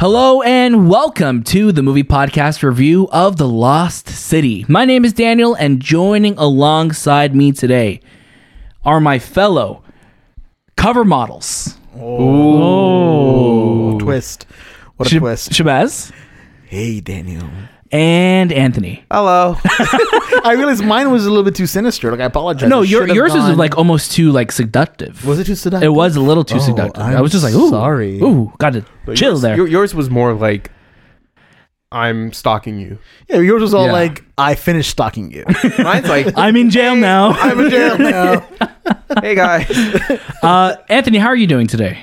[0.00, 4.64] Hello and welcome to the movie podcast review of The Lost City.
[4.66, 8.00] My name is Daniel, and joining alongside me today
[8.82, 9.84] are my fellow
[10.74, 11.76] cover models.
[11.94, 14.46] Oh, twist.
[14.96, 15.50] What a Shab- twist.
[15.50, 16.12] Shahbaz
[16.64, 17.50] Hey, Daniel.
[17.92, 19.04] And Anthony.
[19.10, 19.56] Hello.
[19.64, 22.10] I realized mine was a little bit too sinister.
[22.10, 22.68] Like, I apologize.
[22.68, 25.24] No, It your, should have yours was gone- like almost too like seductive.
[25.26, 25.86] Was it too seductive?
[25.86, 27.02] It was a little too Oh, seductive.
[27.02, 28.20] i I'm was just like, ooh, sorry.
[28.20, 28.82] ooh, got to
[29.14, 29.56] chill yours, there.
[29.56, 30.70] your- yours was more like
[31.92, 32.98] I'm stalking you.
[33.28, 33.92] Yeah, yours was all Yeah.
[33.92, 35.44] like, I finished stalking you.
[35.78, 37.30] Mine's like, I'm in jail now.
[37.30, 38.46] I'm in jail now.
[39.20, 39.68] hey guys,
[40.42, 41.98] Uh, Anthony, how are you doing today?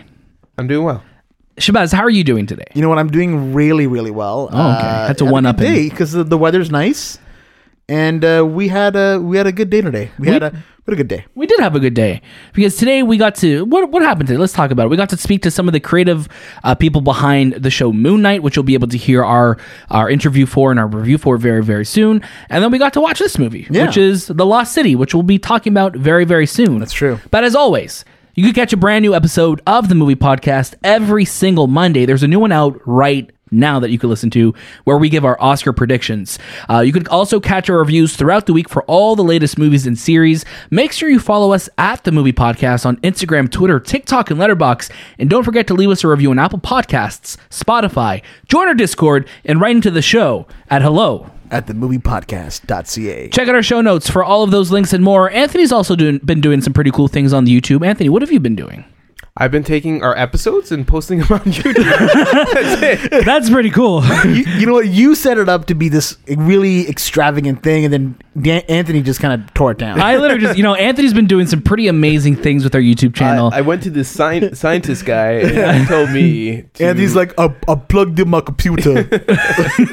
[0.58, 1.04] I'm doing well.
[1.58, 2.66] Shahbaz, how are you doing today?
[2.76, 3.00] You know what?
[3.00, 4.50] I'm doing really, really well.
[4.52, 4.82] Oh, okay.
[4.82, 7.18] To had a one-up good day because the, the weather's nice,
[7.90, 10.12] and uh, we had a we had a good day today.
[10.20, 11.26] We, We- had a we had a good day.
[11.36, 12.22] We did have a good day
[12.54, 14.38] because today we got to what what happened today.
[14.38, 14.90] Let's talk about it.
[14.90, 16.30] We got to speak to some of the creative
[16.64, 19.58] uh, people behind the show Moon Knight, which you'll be able to hear our
[19.90, 22.22] our interview for and our review for very very soon.
[22.50, 23.88] And then we got to watch this movie, Yeah.
[23.88, 26.80] which is The Lost City, which we'll be talking about very very soon.
[26.80, 27.20] That's true.
[27.32, 28.06] But as always.
[28.38, 32.06] You can catch a brand new episode of the movie podcast every single Monday.
[32.06, 35.26] There's a new one out right now that you can listen to where we give
[35.26, 36.38] our Oscar predictions.
[36.70, 39.88] Uh, you can also catch our reviews throughout the week for all the latest movies
[39.88, 40.46] and series.
[40.70, 44.92] Make sure you follow us at the movie podcast on Instagram, Twitter, TikTok, and Letterboxd.
[45.18, 49.28] And don't forget to leave us a review on Apple Podcasts, Spotify, join our Discord,
[49.46, 53.30] and write into the show at hello At the moviepodcast.ca.
[53.30, 55.30] Check out our show notes for all of those links and more.
[55.32, 57.86] Anthony's also doing, been doing some pretty cool things on YouTube.
[57.86, 58.84] Anthony, what have you been doing?
[59.40, 61.76] I've been taking our episodes and posting them on YouTube.
[63.26, 64.04] That's pretty cool.
[64.26, 64.88] you, you know what?
[64.88, 69.20] You set it up to be this really extravagant thing, and then Dan- Anthony just
[69.20, 70.02] kind of tore it down.
[70.02, 73.14] I literally just, you know, Anthony's been doing some pretty amazing things with our YouTube
[73.14, 73.52] channel.
[73.54, 76.64] I, I went to this sci- scientist guy and he told me.
[76.74, 79.08] To, Anthony's like, I, I plugged in my computer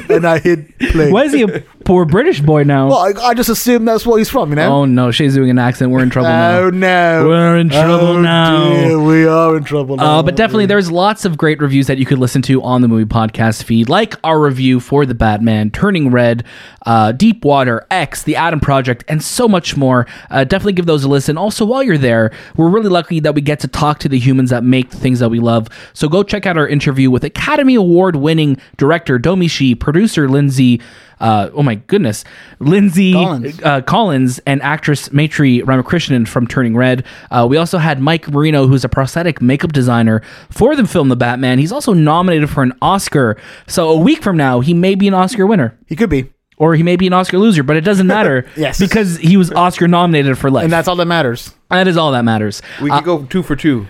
[0.09, 1.11] and I hit play.
[1.11, 2.87] Why is he a poor British boy now?
[2.87, 4.81] Well, I, I just assume that's where he's from, you know?
[4.81, 5.91] oh no, Shay's doing an accent.
[5.91, 6.57] We're in trouble oh, now.
[6.57, 7.27] Oh, no.
[7.27, 8.69] We're in trouble oh, now.
[8.69, 9.99] Dear, we are in trouble.
[9.99, 12.87] Uh, but definitely, there's lots of great reviews that you could listen to on the
[12.87, 16.43] movie podcast feed, like our review for The Batman, Turning Red,
[16.85, 20.07] uh, Deep Water, X, The Adam Project, and so much more.
[20.29, 21.37] Uh, definitely give those a listen.
[21.37, 24.49] Also, while you're there, we're really lucky that we get to talk to the humans
[24.49, 25.67] that make the things that we love.
[25.93, 30.81] So go check out our interview with Academy Award winning director Domee Shi, producer Lindsey.
[31.19, 32.23] Uh, oh my goodness,
[32.59, 33.61] Lindsey Collins.
[33.63, 37.05] uh, Collins and actress Maitreyi Ramakrishnan from Turning Red.
[37.31, 41.15] Uh, we also had Mike Marino, who's a prosthetic makeup designer for the film The
[41.15, 41.59] Batman.
[41.59, 43.37] He's also nominated for an Oscar.
[43.67, 45.77] So a week from now, he may be an Oscar winner.
[45.87, 46.31] he could be.
[46.57, 48.79] Or he may be an Oscar loser, but it doesn't matter Yes.
[48.79, 50.63] because he was Oscar nominated for life.
[50.63, 51.53] And that's all that matters.
[51.69, 52.61] that is all that matters.
[52.81, 53.87] we could go two for two.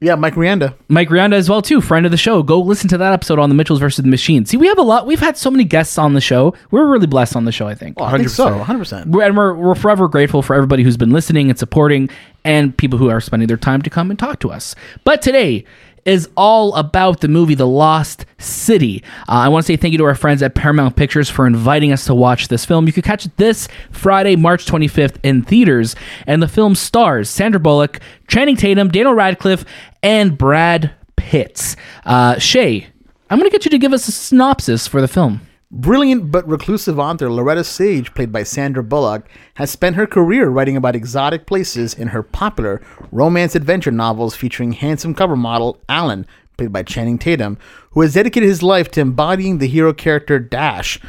[0.00, 0.74] Yeah, Mike Rianda.
[0.88, 2.42] Mike Rianda as well too, friend of the show.
[2.42, 4.44] Go listen to that episode on the Mitchells versus the Machine.
[4.44, 5.06] See, we have a lot.
[5.06, 6.54] We've had so many guests on the show.
[6.70, 7.66] We're really blessed on the show.
[7.66, 7.96] I think.
[7.98, 8.48] Oh, I think so.
[8.48, 8.64] 100%.
[8.64, 9.26] 100%.
[9.26, 12.10] And we're, we're forever grateful for everybody who's been listening and supporting
[12.44, 14.74] and people who are spending their time to come and talk to us.
[15.04, 15.64] But today
[16.06, 19.02] is all about the movie The Lost City.
[19.28, 21.92] Uh, I want to say thank you to our friends at Paramount Pictures for inviting
[21.92, 22.86] us to watch this film.
[22.86, 25.96] You can catch it this Friday, March 25th in theaters.
[26.26, 29.64] And the film stars Sandra Bullock, Channing Tatum, Daniel Radcliffe,
[30.02, 31.76] and Brad Pitt.
[32.04, 32.86] Uh, Shay,
[33.28, 35.40] I'm going to get you to give us a synopsis for the film.
[35.72, 40.76] Brilliant but reclusive author Loretta Sage, played by Sandra Bullock, has spent her career writing
[40.76, 46.24] about exotic places in her popular romance adventure novels featuring handsome cover model Alan,
[46.56, 47.58] played by Channing Tatum,
[47.90, 51.00] who has dedicated his life to embodying the hero character Dash.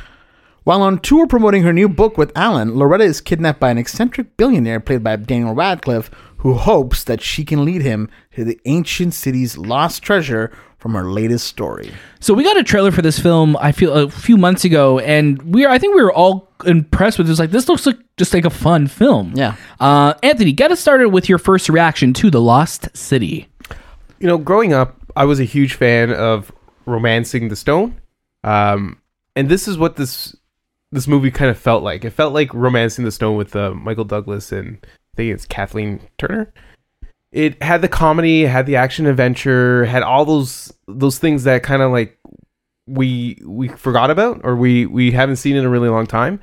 [0.64, 4.38] While on tour promoting her new book with Alan, Loretta is kidnapped by an eccentric
[4.38, 9.14] billionaire played by Daniel Radcliffe, who hopes that she can lead him to the ancient
[9.14, 11.92] city's lost treasure from her latest story.
[12.20, 13.58] So we got a trailer for this film.
[13.58, 15.72] I feel a few months ago, and we are.
[15.72, 17.40] I think we were all impressed with this.
[17.40, 19.34] Like this looks like just like a fun film.
[19.36, 19.56] Yeah.
[19.80, 23.48] Uh, Anthony, get us started with your first reaction to the Lost City.
[24.20, 26.52] You know, growing up, I was a huge fan of
[26.86, 28.00] romancing the stone,
[28.44, 29.02] um,
[29.36, 30.36] and this is what this
[30.92, 32.06] this movie kind of felt like.
[32.06, 36.00] It felt like romancing the stone with uh, Michael Douglas and I think it's Kathleen
[36.18, 36.54] Turner.
[37.34, 41.82] It had the comedy, had the action adventure, had all those those things that kind
[41.82, 42.18] of like
[42.88, 46.40] we we forgot about or we we haven't seen in a really long time.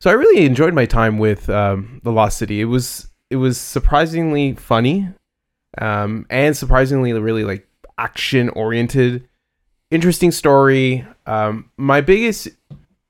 [0.00, 2.60] So I really enjoyed my time with um, the Lost City.
[2.60, 5.08] It was it was surprisingly funny,
[5.78, 9.28] um, and surprisingly really like action oriented,
[9.90, 11.06] interesting story.
[11.26, 12.48] Um, my biggest,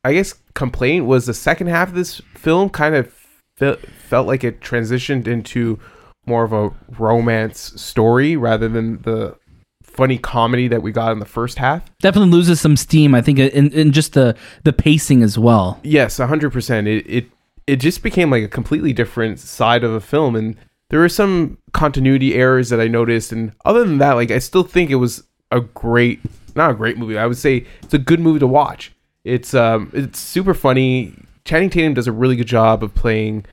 [0.04, 3.12] I guess, complaint was the second half of this film kind of
[3.56, 3.76] fe-
[4.08, 5.78] felt like it transitioned into
[6.26, 9.36] more of a romance story rather than the
[9.82, 11.82] funny comedy that we got in the first half.
[12.00, 13.14] Definitely loses some steam.
[13.14, 15.80] I think in, in just the the pacing as well.
[15.82, 16.88] Yes, hundred percent.
[16.88, 17.26] It it
[17.66, 20.56] it just became like a completely different side of a film, and
[20.90, 23.32] there were some continuity errors that I noticed.
[23.32, 26.20] And other than that, like I still think it was a great,
[26.54, 27.18] not a great movie.
[27.18, 28.92] I would say it's a good movie to watch.
[29.24, 31.14] It's um it's super funny.
[31.44, 33.46] Channing Tatum does a really good job of playing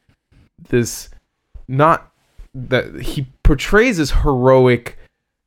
[0.70, 1.10] this
[1.68, 2.12] not
[2.54, 4.98] that he portrays this heroic,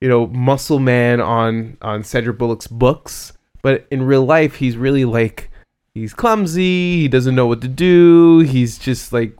[0.00, 3.32] you know, muscle man on on Sandra Bullock's books,
[3.62, 5.50] but in real life he's really like
[5.94, 9.36] he's clumsy, he doesn't know what to do, he's just like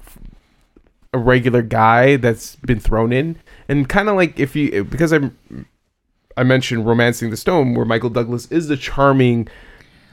[1.12, 3.36] a regular guy that's been thrown in.
[3.68, 5.36] And kind of like if you because I'm
[6.36, 9.48] I mentioned romancing the stone where Michael Douglas is the charming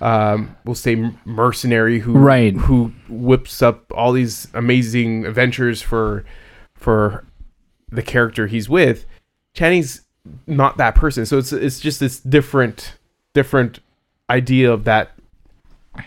[0.01, 2.53] um, we'll say mercenary who Right.
[2.55, 6.25] who whips up all these amazing adventures for
[6.73, 7.23] for
[7.91, 9.05] the character he's with.
[9.53, 10.01] Channing's
[10.47, 12.95] not that person, so it's it's just this different
[13.33, 13.79] different
[14.29, 15.11] idea of that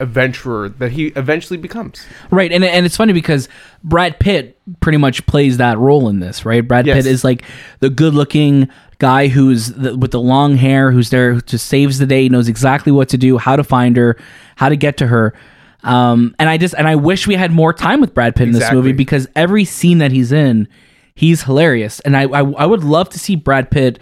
[0.01, 2.07] adventurer that he eventually becomes.
[2.31, 3.49] Right, and and it's funny because
[3.83, 6.67] Brad Pitt pretty much plays that role in this, right?
[6.67, 6.97] Brad Yes.
[6.97, 7.43] Pitt is like
[7.81, 8.69] the good-looking
[9.05, 12.91] guy who's the, with the long hair, who's there to saves the day, knows exactly
[12.91, 14.17] what to do, how to find her,
[14.57, 15.35] how to get to her.
[15.83, 18.55] Um, and I just and I wish we had more time with Brad Pitt in
[18.55, 20.67] this movie because every scene that he's in,
[21.15, 23.99] he's hilarious, and I I, I would love to see Brad Pitt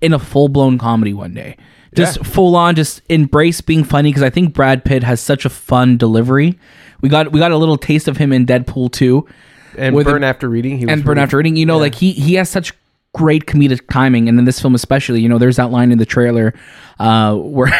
[0.00, 1.56] in a full blown comedy one day.
[1.94, 2.22] Just Yeah.
[2.24, 5.96] full on, just embrace being funny because I think Brad Pitt has such a fun
[5.96, 6.58] delivery.
[7.00, 9.26] We got we got a little taste of him in Deadpool 2
[9.78, 11.56] And Burn After Reading, he was and Burn After Reading.
[11.56, 12.72] You know, like he he has such
[13.18, 16.06] great comedic timing, and in this film especially, you know, there's that line in the
[16.06, 16.54] trailer
[16.98, 17.72] uh, where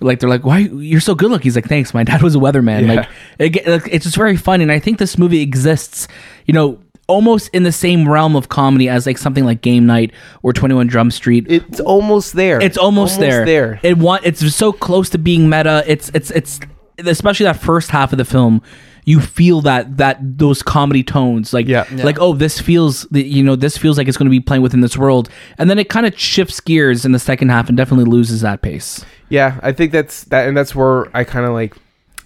[0.00, 2.38] like they're like, "Why you're so good looking?" He's like, "Thanks, my dad was a
[2.38, 2.94] weatherman." Yeah.
[2.94, 3.08] Like,
[3.56, 6.08] it, like, it's just very fun, and I think this movie exists,
[6.46, 6.78] you know.
[7.06, 10.10] Almost in the same realm of comedy as like something like Game Night
[10.42, 12.58] or Twenty One Jump Street, It's almost there.
[12.62, 13.44] it's almost, there.
[13.44, 13.78] There.
[13.82, 15.84] It want it's so close to being meta.
[15.86, 16.60] It's it's it's
[16.96, 18.62] especially that first half of the film.
[19.06, 21.84] You feel that that those comedy tones, like Yeah.
[21.94, 22.04] Yeah.
[22.04, 24.62] like oh, this feels the- you know this feels like it's going to be playing
[24.62, 25.28] within this world,
[25.58, 28.62] and then it kind of shifts gears in the second half and definitely loses that
[28.62, 29.04] pace.
[29.28, 31.76] Yeah, I think that's that, and that's where I kind of like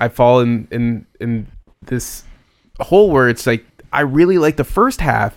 [0.01, 1.47] I fall in in in
[1.83, 2.23] this
[2.81, 5.37] hole where it's like I really like the first half,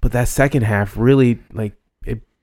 [0.00, 1.77] but that second half really like it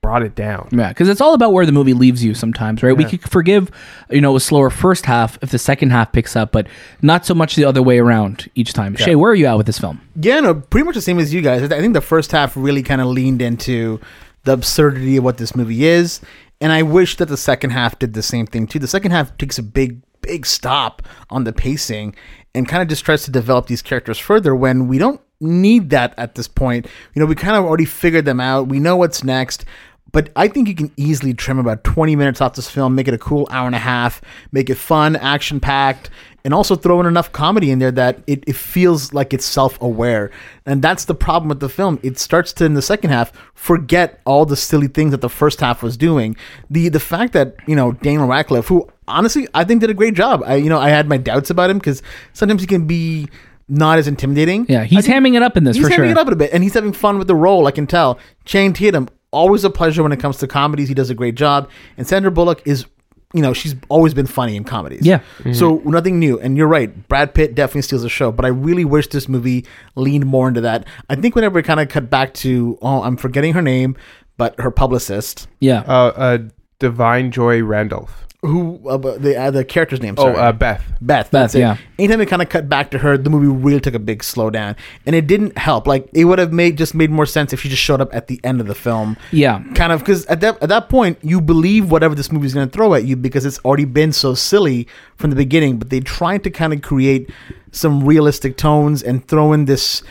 [0.06, 0.68] brought it down.
[0.72, 2.96] Yeah, because it's all about where the movie leaves you sometimes, right?
[2.96, 3.10] We Yeah.
[3.10, 3.72] could forgive,
[4.12, 6.68] you know, a slower first half if the second half picks up, but
[7.02, 8.96] not so much the other way around each time.
[8.96, 10.02] Shay, where are you at with this film?
[10.22, 11.64] Yeah, no, pretty much the same as you guys.
[11.64, 14.00] I think the first half really kind of leaned into
[14.44, 16.22] the absurdity of what this movie is,
[16.62, 18.78] and I wish that the second half did the same thing too.
[18.78, 22.14] The second half takes a big, big stop on the pacing
[22.54, 26.14] and kind of just tries to develop these characters further when we don't need that
[26.18, 26.88] at this point.
[27.14, 28.68] You know, we kind of already figured them out.
[28.68, 29.66] We know what's next.
[30.16, 33.14] But I think you can easily trim about 20 minutes off this film, make it
[33.14, 34.22] a cool hour and a half,
[34.54, 36.10] make it fun, action packed,
[36.46, 39.78] and also throw in enough comedy in there that it, it feels like it's self
[39.82, 40.32] aware.
[40.66, 42.00] And that's the problem with the film.
[42.02, 45.60] It starts to, in the second half, forget all the silly things that the first
[45.60, 46.38] half was doing.
[46.70, 50.14] The the fact that, you know, Daniel Radcliffe, who honestly I think did a great
[50.14, 50.44] job.
[50.46, 52.02] I you know, I had my doubts about him because
[52.32, 53.28] sometimes he can be
[53.68, 54.66] not as intimidating.
[54.70, 56.06] Yeah, he's hamming it up in this He's for hamming sure.
[56.06, 57.68] it up a bit, and he's having fun with the role.
[57.68, 58.20] I can tell.
[58.46, 60.88] Channing Tatum, always a pleasure when it comes to comedies.
[60.88, 62.86] He does a great job, and Sandra Bullock is,
[63.34, 65.06] you know, she's always been funny in comedies.
[65.06, 65.20] Yeah.
[65.54, 66.40] So nothing new.
[66.40, 67.08] And you're right.
[67.08, 69.66] Brad Pitt definitely steals the show, but I really wish this movie
[69.96, 70.88] leaned more into that.
[71.10, 73.98] I think whenever it kind of cut back to, oh, I'm forgetting her name,
[74.38, 75.82] but her publicist, Yeah.
[75.82, 76.38] Uh, uh
[76.80, 78.25] Da'Vine Joy Randolph.
[78.46, 80.16] Who uh, the uh, the character's name?
[80.18, 80.80] Oh, uh, Beth.
[80.80, 80.92] Beth.
[81.02, 81.60] Beth, that's it.
[81.60, 81.78] yeah.
[82.00, 84.76] Anytime it kind of cut back to her, the movie really took a big slowdown,
[85.06, 85.88] and it didn't help.
[85.88, 88.28] Like it would have made just made more sense if she just showed up at
[88.28, 89.18] the end of the film.
[89.32, 89.64] yeah.
[89.76, 92.74] Kind of because at that at that point you believe whatever this movie's going to
[92.74, 94.88] throw at you because it's already been so silly
[95.18, 95.78] from the beginning.
[95.78, 97.30] But they tried to kind of create
[97.72, 100.02] some realistic tones and throw in this,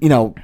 [0.00, 0.34] you know,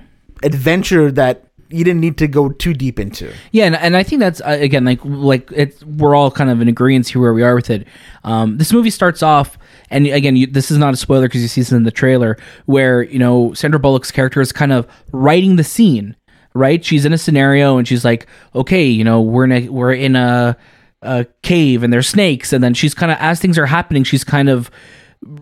[0.42, 3.32] adventure that you didn't need to go too deep into.
[3.52, 6.60] Yeah, and, and I think that's uh, again like like it's we're all kind of
[6.60, 7.86] in agreement here where we are with it.
[8.24, 9.58] Um, this movie starts off,
[9.90, 12.36] and again, you, this is not a spoiler because you see this in the trailer,
[12.66, 16.16] where you know Sandra Bullock's character is kind of writing the scene.
[16.54, 19.92] Right, she's in a scenario, and she's like, "Okay, you know, we're in a we're
[19.92, 20.56] in a,
[21.02, 24.24] a cave, and there's snakes," and then she's kind of as things are happening, she's
[24.24, 24.70] kind of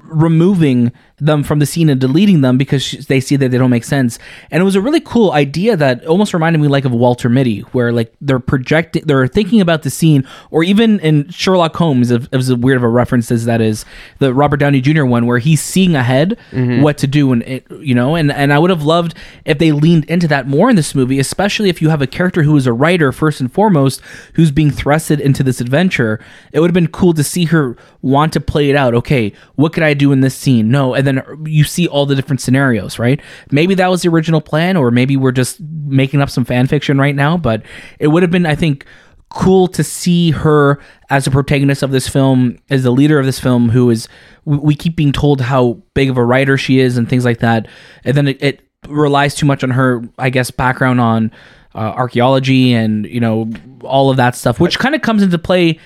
[0.09, 3.85] removing them from the scene and deleting them because they see that they don't make
[3.85, 4.19] sense.
[4.51, 7.61] And it was a really cool idea that almost reminded me like of Walter Mitty,
[7.73, 12.55] where like they're projecting, they're thinking about the scene, or even in Sherlock Holmes, as
[12.55, 13.85] weird of a reference as that is,
[14.19, 15.05] the Robert Downey Jr.
[15.05, 16.83] one, where he's seeing ahead mm-hmm.
[16.83, 19.15] what to do, and it, you know, and and I would have loved
[19.47, 22.43] if they leaned into that more in this movie, especially if you have a character
[22.43, 24.03] who is a writer first and foremost,
[24.35, 26.21] who's being thrusted into this adventure.
[26.53, 28.95] It would have been cool to see her want to play it out.
[28.95, 30.71] Okay, what could I do in this scene?
[30.71, 33.21] No, and then you see all the different scenarios, right?
[33.51, 36.99] Maybe that was the original plan, or maybe we're just making up some fan fiction
[36.99, 37.37] right now.
[37.37, 37.63] But
[37.99, 38.87] it would have been, I think,
[39.29, 40.79] cool to see her
[41.11, 44.09] as a protagonist of this film, as the leader of this film, who is
[44.45, 47.67] we keep being told how big of a writer she is and things like that,
[48.05, 51.33] and then it, it relies too much on her, I guess, background on
[51.75, 53.51] uh, archaeology and you know
[53.83, 55.79] all of that stuff, which kind of comes into play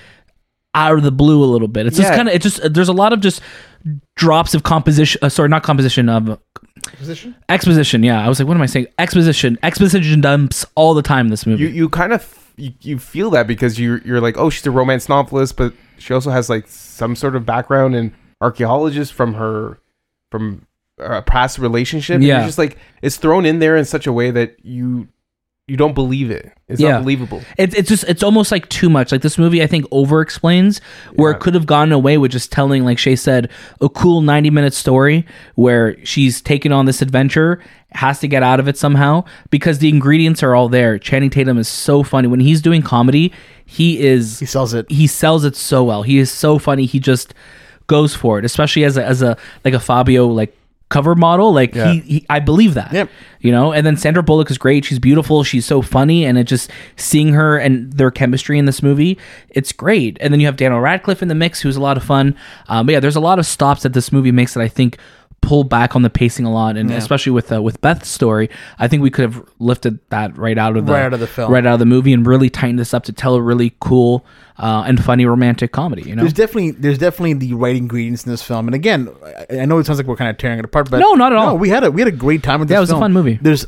[0.73, 1.85] out of the blue a little bit.
[1.85, 3.41] It's just kind of it just there's a lot of just
[4.15, 5.19] drops of composition.
[5.21, 6.39] Uh, sorry, not composition of
[6.97, 7.35] Position?
[7.49, 8.01] exposition.
[8.03, 8.87] Yeah, I was like, what am I saying?
[8.97, 9.57] Exposition.
[9.63, 11.63] Exposition dumps all the time in this movie.
[11.63, 14.71] you you kind of you, you feel that because you you're like oh she's a
[14.71, 19.79] romance novelist but she also has like some sort of background in archaeologist from her
[20.31, 20.65] from
[20.99, 22.45] a past relationship and Yeah.
[22.45, 25.07] just like it's thrown in there in such a way that you
[25.67, 26.91] you don't believe it it's Yeah.
[26.93, 29.11] not believable It's it's just it's almost like too much.
[29.11, 30.79] Like this movie, I think over explains
[31.15, 33.49] where it could have gone away with just telling, like Shay said,
[33.81, 35.25] a cool ninety minute story
[35.55, 39.89] where she's taken on this adventure, has to get out of it somehow because the
[39.89, 40.97] ingredients are all there.
[40.97, 43.31] Channing Tatum is so funny when he's doing comedy.
[43.65, 44.89] He is He sells it.
[44.89, 46.03] he sells it so well.
[46.03, 46.85] He is so funny.
[46.85, 47.33] He just
[47.87, 50.55] goes for it, especially as a, as a like a Fabio like
[50.91, 51.51] cover model.
[51.53, 51.93] Like Yeah.
[51.93, 52.93] he, he, I believe that.
[52.93, 53.09] Yep.
[53.39, 54.85] You know, and then Sandra Bullock is great.
[54.85, 55.43] She's beautiful.
[55.43, 59.17] She's so funny, and it just seeing her and their chemistry in this movie,
[59.49, 60.17] it's great.
[60.21, 62.35] And then you have Daniel Radcliffe in the mix, who's a lot of fun.
[62.67, 64.99] Um, but yeah, there's a lot of stops that this movie makes that I think
[65.41, 68.87] pull back on the pacing a lot, and especially with uh, with Beth's story, I
[68.87, 71.51] think we could have lifted that right out of the Right out of the film.
[71.51, 74.25] right out of the movie, and really tightened this up to tell a really cool
[74.57, 76.03] uh, and funny romantic comedy.
[76.03, 79.09] You know, There's definitely there's definitely the right ingredients in this film, and again,
[79.49, 81.31] I, I know it sounds like we're kind of tearing it apart, but No, not
[81.33, 81.47] at all.
[81.47, 82.75] No, we had a we had a great time with this.
[82.75, 83.39] Yeah, it was a fun movie.
[83.41, 83.65] There's,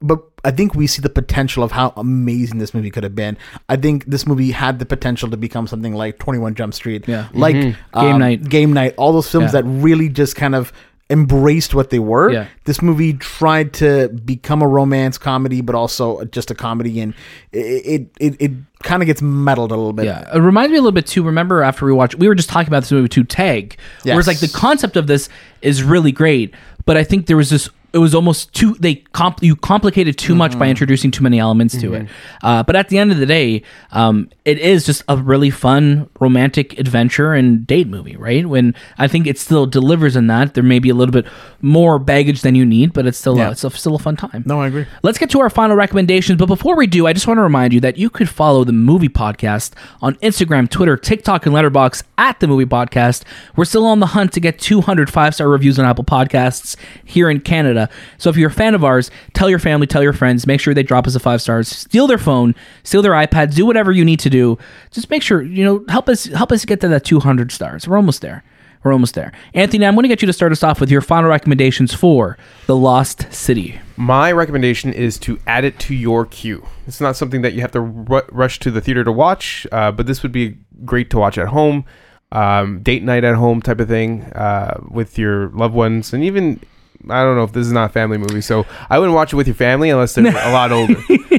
[0.00, 3.36] but I think we see the potential of how amazing this movie could have been.
[3.68, 7.08] I think this movie had the potential to become something like Twenty One Jump Street,
[7.08, 7.28] Yeah.
[7.34, 8.48] like Game um, Night.
[8.48, 9.62] Game Night, all those films Yeah.
[9.62, 10.72] that really just kind of
[11.08, 12.30] embraced what they were.
[12.30, 12.48] Yeah.
[12.64, 17.14] This movie tried to become a romance comedy, but also just a comedy, and
[17.52, 20.06] it it it, it kind of gets muddled a little bit.
[20.06, 21.22] Yeah, it reminds me a little bit too.
[21.22, 23.78] Remember after we watched, we were just talking about this movie too, Tag.
[24.02, 25.28] Whereas like the concept of this
[25.62, 27.68] is really great, but I think there was this.
[27.92, 30.60] It was almost too they comp you complicated too much Mm-hmm.
[30.60, 32.06] by introducing too many elements to it.
[32.42, 33.62] Uh, but at the end of the day,
[33.92, 38.46] um, it is just a really fun romantic adventure and date movie, right?
[38.46, 40.54] When I think it still delivers in that.
[40.54, 41.26] There may be a little bit
[41.62, 43.48] more baggage than you need, but it's still Yeah.
[43.48, 44.44] a, it's a, still a fun time.
[44.46, 44.86] No, I agree.
[45.02, 46.38] Let's get to our final recommendations.
[46.38, 48.72] But before we do, I just want to remind you that you could follow the
[48.72, 53.24] Movie Podcast on Instagram, Twitter, TikTok, and Letterboxd at the Movie Podcast.
[53.56, 57.28] We're still on the hunt to get 200 five star reviews on Apple Podcasts here
[57.30, 57.75] in Canada.
[58.18, 60.74] So if you're a fan of ours, tell your family, tell your friends, make sure
[60.74, 64.04] they drop us a five stars, steal their phone, steal their iPad, do whatever you
[64.04, 64.58] need to do.
[64.90, 67.86] Just make sure you know help us help us get to that 200 stars.
[67.86, 68.42] We're almost there.
[68.82, 69.32] We're almost there.
[69.52, 72.38] Anthony, I'm going to get you to start us off with your final recommendations for
[72.66, 73.80] The Lost City.
[73.96, 77.72] my recommendation is to add it to your queue it's not something that you have
[77.72, 81.18] to ru- rush to the theater to watch uh, but this would be great to
[81.18, 81.84] watch at home
[82.30, 86.60] um, date night at home type of thing uh, with your loved ones and even
[87.08, 89.36] I don't know if this is not a family movie, so I wouldn't watch it
[89.36, 90.96] with your family unless they're a lot older.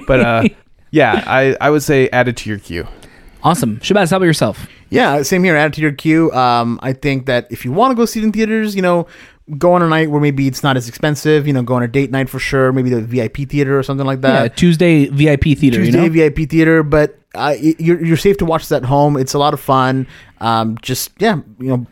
[0.07, 0.43] But uh,
[0.91, 2.87] yeah, I, I would say add it to your queue.
[3.43, 3.77] Awesome.
[3.77, 4.67] Shahbaz, how about yourself?
[4.89, 5.55] Yeah, same here.
[5.55, 6.31] Add it to your queue.
[6.31, 9.07] Um, I think that if you want to go see it in theaters, you know,
[9.57, 11.47] go on a night where maybe it's not as expensive.
[11.47, 12.71] You know, go on a date night for sure.
[12.71, 14.57] Maybe the VIP theater or something like yeah, that.
[14.57, 15.77] Tuesday VIP theater.
[15.77, 16.29] Tuesday you know?
[16.29, 19.17] VIP theater, but uh, you're you're safe to watch this at home.
[19.17, 20.07] It's a lot of fun.
[20.39, 21.87] Um, just yeah, you know,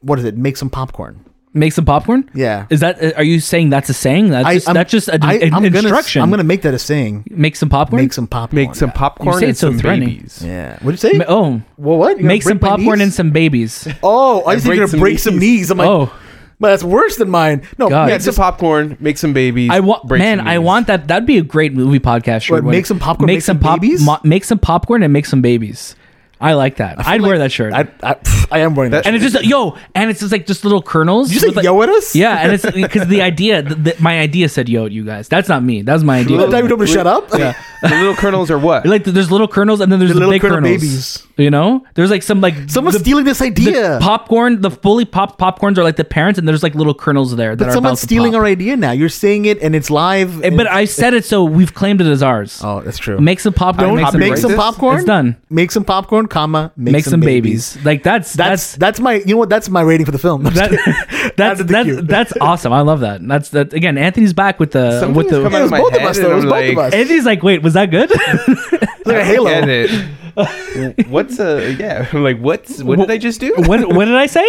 [0.00, 0.36] what is it?
[0.36, 1.24] Make some popcorn.
[1.56, 2.28] Make some popcorn.
[2.34, 2.66] Yeah.
[2.68, 3.02] Is that?
[3.02, 4.28] Uh, are you saying that's a saying?
[4.28, 6.20] That's just, I'm- that's just a, I- an I'm gonna- instruction.
[6.22, 7.24] I'm gonna make that a saying.
[7.30, 8.02] make some popcorn.
[8.02, 8.62] Make some popcorn.
[8.62, 10.08] Make some popcorn say and it's so some threatening.
[10.16, 10.42] babies.
[10.44, 10.78] Yeah.
[10.80, 11.16] What'd you say?
[11.18, 12.20] Ma- oh, well, what?
[12.20, 13.88] Make some popcorn and some babies.
[14.02, 15.40] Oh, I And just think you're gonna break some knees.
[15.60, 15.70] knees.
[15.70, 16.12] I'm like, oh,
[16.60, 17.62] but that's worse than mine.
[17.78, 18.06] No, God.
[18.08, 19.70] yeah, Make some just popcorn, make some babies.
[19.72, 20.38] I want break man.
[20.38, 21.08] some I want that.
[21.08, 22.42] That'd be a great movie podcast.
[22.42, 24.04] Shirt What, when- make some popcorn, make some pop- babies?
[24.04, 25.96] mo- make some popcorn and make some babies.
[26.40, 27.06] I like that.
[27.06, 27.72] I'd wear that shirt.
[27.72, 28.16] I, I,
[28.50, 29.06] I am wearing that.
[29.06, 31.28] and it's just yo, and it's just like just little kernels.
[31.28, 32.14] Did you say like- yo at us?
[32.14, 35.28] Yeah, and it's because the idea, the, the, my idea said yo at you guys.
[35.28, 35.82] That's not me.
[35.82, 36.36] That was my idea.
[36.38, 37.28] That time you told me to shut up.
[37.36, 37.54] Yeah.
[37.82, 38.84] The little kernels are what?
[38.86, 40.80] Like there's little kernels and then there's The the, little big kernel kernels.
[40.80, 41.22] babies.
[41.36, 43.98] You know, there's like some like Someone's the, stealing this the idea.
[44.00, 44.62] popcorn.
[44.62, 47.58] The fully popped popcorns are like the parents, and there's like little kernels there that
[47.58, 48.40] but are someone's about to stealing pop.
[48.40, 48.92] our idea now.
[48.92, 50.42] You're saying it and it's live.
[50.42, 52.60] Eh, and- But I said it, so we've claimed it as ours.
[52.64, 53.20] oh, that's true.
[53.20, 53.88] Make some popcorn.
[53.88, 54.96] Don't Make some, make some popcorn.
[54.96, 55.36] It's done.
[55.50, 56.72] Make some popcorn, comma.
[56.76, 57.76] Make, make some babies.
[57.84, 60.42] Like that's That's that's that's my you know what that's my rating for the film.
[60.44, 62.72] that, that's Added the that's, that's awesome.
[62.72, 63.26] I love that.
[63.26, 63.98] That's that again.
[63.98, 65.44] Anthony's back with the Something with the.
[65.44, 66.32] It was both of us, and though.
[66.32, 66.94] It was I'm of us.
[66.94, 68.10] Anthony's like, wait, was that good?
[69.06, 69.50] It's like a halo.
[69.50, 70.16] Get it.
[71.08, 72.06] what's a yeah?
[72.12, 73.54] I'm like, what's what did I just do?
[73.56, 74.46] what what did I say?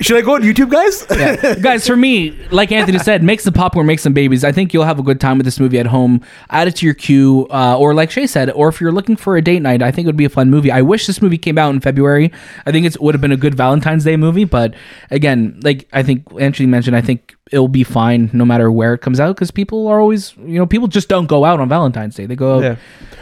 [0.00, 1.04] Should I go on YouTube, guys?
[1.62, 4.44] Guys, for me, like Anthony said, make some popcorn, make some babies.
[4.44, 6.22] I think you'll have a good time with this movie at home.
[6.50, 9.36] Add it to your queue, uh, or like Shay said, or if you're looking for
[9.36, 10.70] a date night, I think it would be a fun movie.
[10.70, 12.32] I wish this movie came out in February.
[12.64, 14.74] I think it would have been a good Valentine's Day movie, but
[15.10, 18.98] again, like I think Anthony mentioned, I think it'll be fine no matter where it
[18.98, 22.14] comes out because people are always, you know, people just don't go out on Valentine's
[22.14, 22.26] Day.
[22.26, 22.62] They go out.
[22.62, 22.76] Yeah.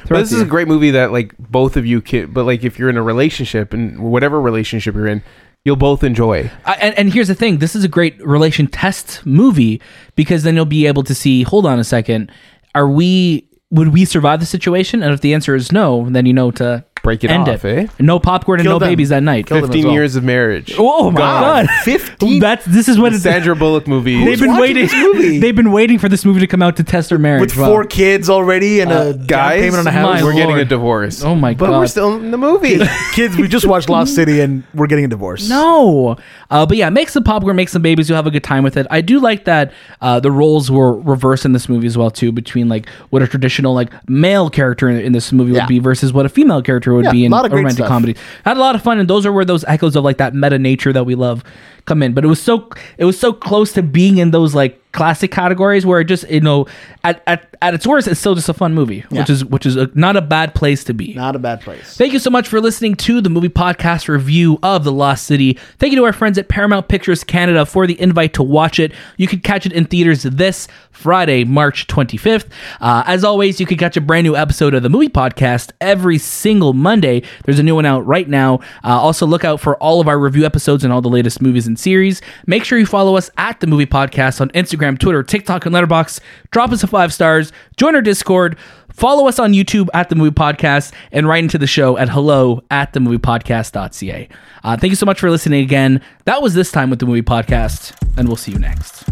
[0.09, 2.33] But this is a great movie that like both of you can.
[2.33, 5.23] But like if you're in a relationship and whatever relationship you're in,
[5.65, 6.51] you'll both enjoy.
[6.65, 9.83] I, and, and here's the thing this is a great relation test movie
[10.15, 12.31] because then you'll be able to see hold on a second
[12.75, 16.33] are we would we survive the situation and if the answer is no then you
[16.33, 17.93] know to Break it end off, it eh?
[18.01, 18.89] no popcorn and Kill no them.
[18.91, 19.95] babies that night Kill them as Fifteen well.
[19.95, 20.75] years of marriage.
[20.79, 24.25] oh my god, 15 that's this is what it's Sandra Bullock movie.
[24.25, 25.39] they've been watching waiting this movie?
[25.41, 27.67] they've been waiting for this movie to come out to test their marriage with Wow.
[27.69, 30.23] four kids already and a down Guys, payment on a my house.
[30.23, 30.69] we're getting a Lord.
[30.69, 31.23] divorce.
[31.23, 31.59] oh my god.
[31.59, 32.79] but god we're still in the movie.
[33.15, 35.49] Kids, we just watched Lost City and we're getting a divorce.
[35.49, 36.17] No,
[36.51, 38.09] uh, but yeah, make some popcorn, make some babies.
[38.09, 38.87] You'll have a good time with it.
[38.91, 42.33] I do like that uh, the roles were reversed in this movie as well too,
[42.33, 45.61] between like what a traditional like male character in, in this movie Yeah.
[45.63, 47.57] would be versus what a female character would Yeah, be in a lot of a
[47.57, 47.89] romantic stuff.
[47.89, 48.17] comedy.
[48.45, 50.59] Had a lot of fun, and those are where those echoes of like that meta
[50.59, 51.45] nature that we love
[51.85, 52.13] come in.
[52.15, 55.85] But it was so it was so close to being in those like classic categories
[55.87, 56.67] where it just you know
[57.05, 59.77] at at, at its worst it's still just a fun movie, which is which is
[59.77, 61.15] a, not a bad place to be.
[61.15, 61.97] Not a bad place.
[61.97, 65.59] Thank you so much for listening to the movie podcast review of The Lost City.
[65.79, 68.93] Thank you to our friends at Paramount Pictures Canada for the invite to watch it.
[69.17, 72.47] You can catch it in theaters this Friday, March 25th.
[72.81, 76.19] Uh, as always, you can catch a brand new episode of the movie podcast every
[76.19, 77.23] single Monday.
[77.45, 78.61] There's a new one out right now.
[78.83, 81.67] Uh, also, look out for all of our review episodes and all the latest movies
[81.67, 82.23] and series.
[82.47, 86.21] Make sure you follow us at the movie podcast on Instagram, Twitter, TikTok, and Letterboxd.
[86.51, 87.53] Drop us a five stars.
[87.77, 88.57] Join our Discord.
[88.93, 92.63] Follow us on YouTube at the movie podcast and write into the show at hello
[92.71, 94.29] at the movie podcast.ca.
[94.65, 96.01] Uh, thank you so much for listening again.
[96.25, 99.05] That was this time with the movie podcast, and we'll see you next.